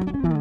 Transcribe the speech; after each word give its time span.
Mm-hmm. 0.00 0.39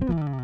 Bye. 0.00 0.43